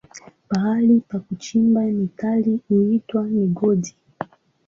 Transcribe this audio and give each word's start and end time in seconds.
Mahali 0.49 0.99
pa 0.99 1.19
kuchimba 1.19 1.81
metali 1.81 2.59
huitwa 2.69 3.23
migodi. 3.23 3.95